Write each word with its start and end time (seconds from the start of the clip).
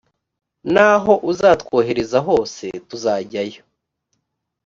n’aho 0.73 1.13
uzatwohereza 1.31 2.17
hose, 2.27 2.65
tuzajyayo. 2.87 3.61